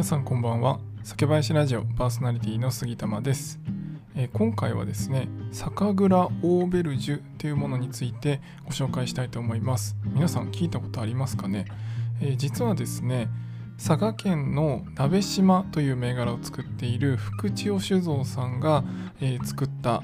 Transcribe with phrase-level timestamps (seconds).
[0.00, 0.80] 皆さんこんばんは。
[1.02, 3.60] 酒林ラジオパーソナリティの杉玉です、
[4.16, 9.98] えー今回はですね酒蔵オーベルジュというものについてご紹介したいと思います。
[10.14, 11.66] 皆さん聞いたことありますかね、
[12.22, 13.28] えー実はですね
[13.76, 18.82] 佐賀県の鍋島という銘柄を作っている福千代酒造さんが、
[19.20, 20.02] えー作った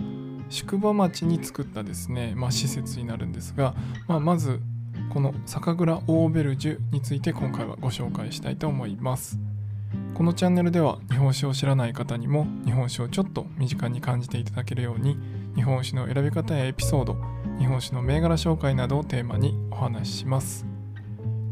[0.51, 3.75] 宿場町に作ったですね、まあ、施設になるんですが、
[4.09, 4.61] まあ、まず
[5.09, 9.39] この酒蔵オーベルジュについて今回はご紹介したいと思います。
[10.17, 15.19] このチャンネルでは日本酒を知らない方にも日本酒をちょっと身近に感じていただけるように
[15.55, 17.19] 日本酒の選び方やエピソード
[17.59, 20.65] 日本酒の銘柄紹介などをテーマにお話しします。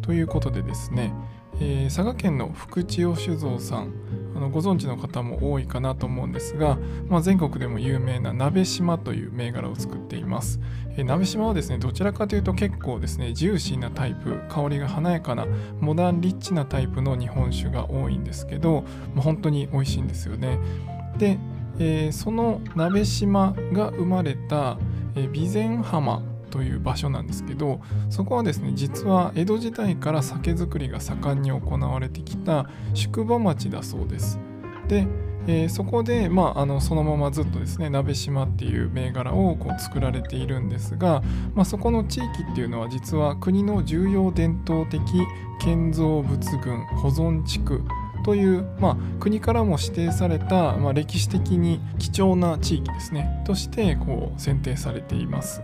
[0.00, 1.12] ということでですね、
[1.60, 3.92] えー佐賀県の福千代酒造さん。
[4.36, 6.76] あのご存知の方も多いかなと思うんですが、
[7.08, 10.58] まあ、全国でも有名な鍋島という銘柄を作っています、
[10.96, 15.46] えー鍋島はですねどちらかというと結構ですねジューシーなタイプ香りが華やかな
[15.80, 20.58] モダンリッチなタイプの日本酒が多いんですけど、まあ本当に美味しいんですよね。
[21.16, 21.38] で、
[21.78, 24.78] えーその鍋島が生まれた、
[25.14, 26.22] 備前浜
[26.54, 34.38] という場所なんですけどそこはですね実は江戸時代から酒造りが盛んに行われてきた宿場町だそうです
[34.86, 35.08] で、
[35.48, 45.00] えーそこで、まあ、あのそのままずっとですね鍋島っていう銘柄をこう作られているんですが、まあ、そこの地域っていうのは実は国の重要伝統的
[45.60, 47.82] 建造物群保存地区
[48.24, 55.60] という、まあ、国からも指定された、まあ、歴史的に貴重な地域ですねとしてこう選定されています。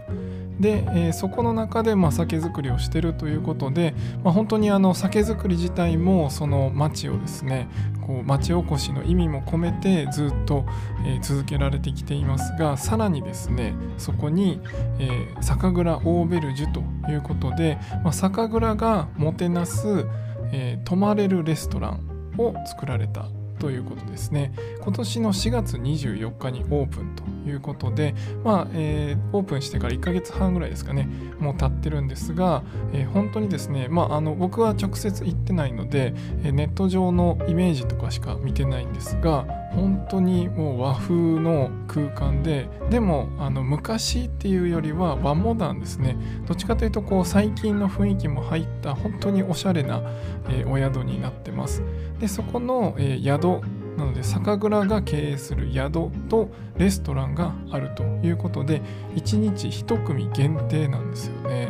[0.60, 7.68] で、えーそこの中で、まあ、酒造りをしてるということで、まあ、本当にあの酒造り自体もその町をですね
[8.06, 10.64] こう町おこしの意味も込めてずっと、
[11.06, 14.60] えー続けられてきていますがさらにですねそこに、
[14.98, 16.80] えー酒蔵オーベルジュと
[17.10, 20.06] いうことで、まあ、酒蔵がもてなす、
[20.52, 22.00] え泊まれるレストラン
[22.38, 23.39] を作られた。
[23.60, 24.52] ということですね。
[24.82, 46.16] 今年の4月24日にオープンということで、まあえーオープンしてから1ヶ月半ぐらいですかねもう経ってるんですが、えー本当にですね、まあ、あの僕は直接行ってないので、ネット上のイメージとかしか見てないんですが本当にもう和風の空間ででもあの昔っていうよりは和モダンですね。
[46.46, 50.02] どっちかというとこう最近の雰囲気も入った本当におしゃれな、
[50.48, 51.82] えお宿になってます。
[52.18, 53.60] でそこの、え宿
[53.96, 58.80] なので酒蔵が経営する宿とレストランがあるということで
[59.14, 61.68] 1日1組限定なんですよね。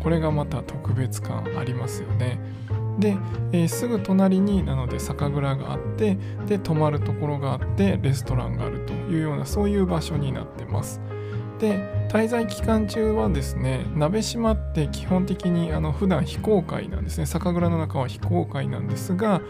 [0.00, 2.38] これがまた特別感ありますよね。
[2.98, 3.16] で、
[3.52, 11.00] えーすぐ隣になので酒蔵があってで泊まるところがあってレストランがあるというようなそういう場所になってます。
[11.58, 17.26] で滞在期間中はですね鍋島って基本的にあの普段非公開なんですね。
[17.26, 19.40] 酒蔵の中は非公開なんですが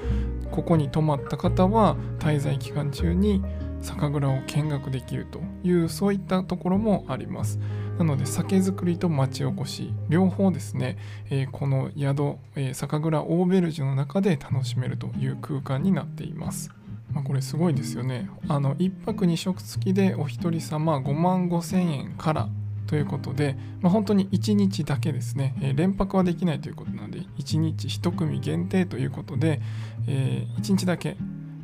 [0.51, 3.43] ここに泊まった方は滞在期間中に
[3.81, 7.59] 酒蔵を見学できるというそういったところもあります。
[7.99, 10.99] なので酒造りと町おこし両方ですね、
[11.31, 16.71] えーこの宿、えー酒蔵オーベルジュの中で楽しめるという空間になっています
[17.13, 18.31] まあ、これすごいですよね。
[18.49, 22.49] あの1泊2食付きでお一人様5万5千円から
[22.87, 29.61] ということで、まあ、本当に1日だけですね、えー連泊はできないということなので1日1組限定ということで、
[30.07, 31.17] え1日だけ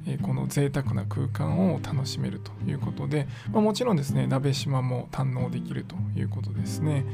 [0.09, 7.05] えこの贅沢な空間を楽しめるということで、まあ、もちろんですね鍋島も堪能できるということですね。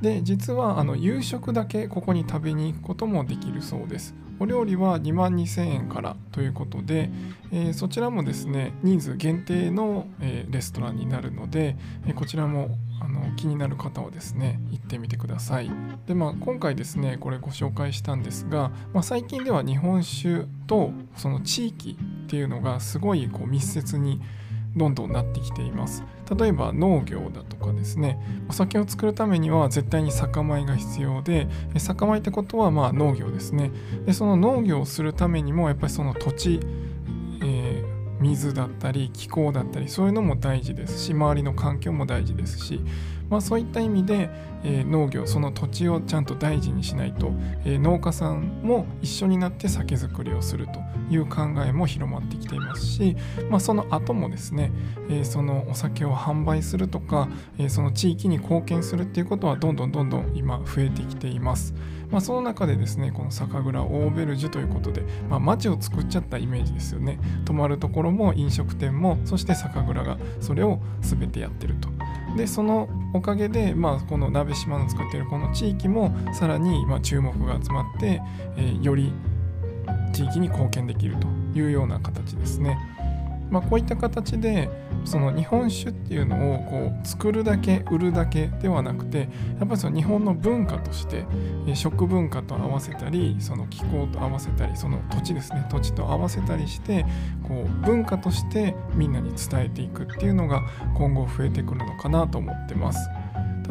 [0.00, 4.14] で実はあの夕食だけここに食べに行くこともできるそうです。
[4.40, 7.10] お料理は2万2000円からということで、
[7.52, 12.70] えーそちらもですね人数限定の、えーレストランになるので、えーこちらも
[13.02, 15.70] あの気になる方はですね行ってみてください。
[16.06, 24.20] でまあ今回ですねこれご紹介したんですが、まあ、最近では日本酒とその地域っていうのがすごいこう密接に
[24.76, 26.04] どんどんなってきています。
[26.38, 28.18] 例えば農業だとかですね。
[28.48, 31.48] お酒を作るためには絶対に酒米が必要で
[31.78, 33.70] 酒米ってことはまあ農業ですね。
[34.06, 36.60] でその農業をするためにもやっぱりその土地、
[37.42, 42.80] えー水だったり気候だったりそういうのも大事ですし周りの環境も大事ですし、
[43.30, 44.28] まあ、そういった意味で、
[44.62, 47.32] えー農業その土地をちゃんと大事にしないと、
[47.64, 50.80] えー農家さんも一緒になって酒造りをすると
[51.10, 53.16] いう考えも広まってきていますし、
[53.48, 54.72] まあ、その後もですね、
[55.08, 57.28] えーそのお酒を販売するとか、
[57.58, 61.72] えーその地域に貢献するっていうことはどんどんどんどん今増えてきています。
[62.10, 71.88] まあ、その中でですねこの酒蔵オーベルジュということで、まあ、町を作っちゃったイメージですよね泊まるところも飲食店もそして酒蔵がそれを全てやってると
[72.36, 78.22] でそのおかげで、まあ、この鍋島の作っているこの地域もさらにま注目が集まって、
[78.56, 79.12] えーより
[80.12, 81.26] 地域に貢献できると
[81.58, 82.78] いうような形ですね。
[83.50, 84.68] まあ、こういった形で
[85.04, 91.24] その日本酒っていうのをこう作るだけ売るだけではなくてやっぱりその日本の文化として
[91.74, 97.04] 食文化と合わせたりその気候と合わせたりその土地ですね土地と合わせたりして
[97.46, 100.62] こう文化としてみんなに伝えていくっていうのが
[100.96, 103.08] 今後増えてくるのかなと思ってます。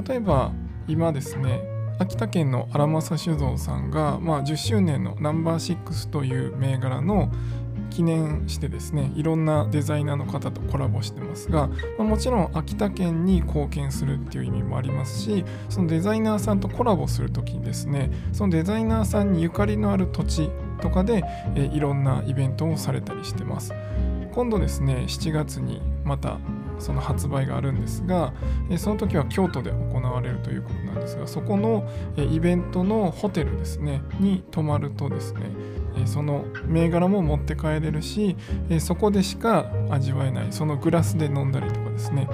[0.07, 0.51] 例えば
[0.87, 1.61] 今ですね
[1.99, 7.29] 秋田県の荒政酒造さんが、まあ、10周年のナンバー6という銘柄の
[7.89, 20.49] 記念してですねいろんなデザイナーの方とコラボしてますが、もちろん秋田県に貢献するっていう意味もありますしそのデザイナーさんとコラボする時にですねそのデザイナーさんにゆかりのある土地
[20.81, 21.23] とかで、
[21.55, 23.73] えいろんなイベントをされたりしてます。
[24.31, 26.39] 今度ですね7月にまた
[26.79, 28.33] その発売があるんですが
[28.77, 35.41] その時は京都で行われるということなんですがそこのイベントのホテルですねに泊まるとですね
[36.05, 38.35] その銘柄も持って帰れるし
[38.79, 42.27] そこでしか味わえないそのグラスで飲んだりとかですね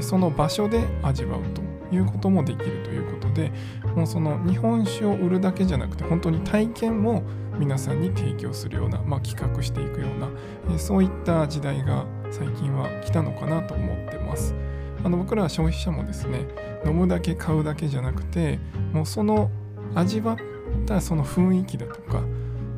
[0.00, 1.62] その場所で味わうと
[1.94, 3.52] いうこともできるということで
[3.94, 7.22] もうその日本酒を売るだけじゃなくて本当に体験も
[7.58, 14.54] 皆さんに提供するような、まあ、企画していくようなそういった時代が最近は来たのかなと思ってます。
[15.04, 16.46] あの僕らは消費者もですね
[16.86, 18.60] 飲むだけ買うだけじゃなくて
[18.92, 19.50] もうその
[19.94, 20.36] 味わっ
[20.86, 22.22] たその雰囲気だとか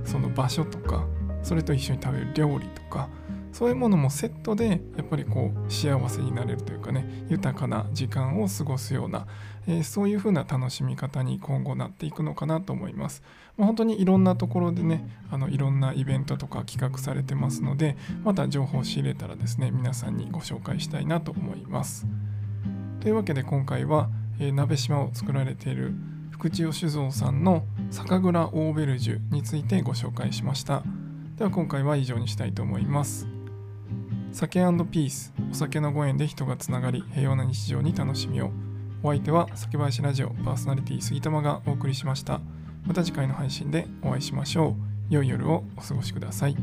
[0.05, 1.07] その場所とか
[1.43, 3.09] それと一緒に食べる料理とか
[3.55, 9.29] そういうものもセットでやっぱりこう幸せになれるというかね豊かな時間を過ごすような、
[9.69, 13.23] えー、そういう風な楽しみ方に今後なっていくのかなと思います。
[13.57, 22.09] まあ、本当にいろんなところでねあのいろんなイベントとか企画されてますのでまた情報を仕入れたらですね皆さんにご紹介したいなと思います。
[22.99, 24.11] というわけで今回は、
[24.41, 25.95] えー、鍋島を作られている
[26.45, 30.83] 福千代酒造さんの酒蔵オーベルジュについてご紹介しました。
[31.39, 33.27] では今回は以上にしたいと思います。
[34.31, 38.51] 酒ピースお酒のご縁で人がつながり平和な日常に楽しみを
[39.03, 42.43] お相手は酒林ラジオパーソナリティ杉玉がお送りしました
[42.85, 44.77] また次回の配信でお会いしましょ
[45.11, 46.57] う良い夜をお過ごしください